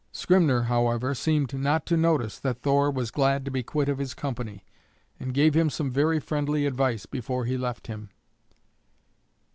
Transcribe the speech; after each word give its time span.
Skrymner, 0.11 0.63
however, 0.65 1.13
seemed 1.13 1.53
not 1.53 1.85
to 1.85 1.95
notice 1.95 2.39
that 2.39 2.63
Thor 2.63 2.89
was 2.89 3.11
glad 3.11 3.45
to 3.45 3.51
be 3.51 3.61
quit 3.61 3.87
of 3.87 3.99
his 3.99 4.15
company, 4.15 4.65
and 5.19 5.31
gave 5.31 5.53
him 5.53 5.69
some 5.69 5.91
very 5.91 6.19
friendly 6.19 6.65
advice 6.65 7.05
before 7.05 7.45
he 7.45 7.55
left 7.55 7.85
him. 7.85 8.09